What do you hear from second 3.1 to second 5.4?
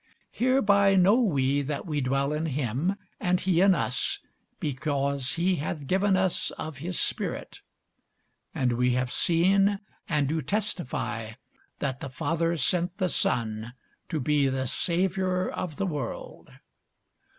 and he in us, because